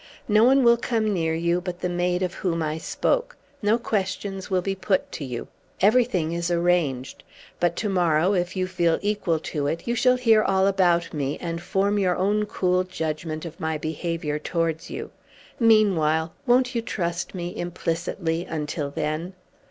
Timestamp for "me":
11.13-11.37, 17.35-17.55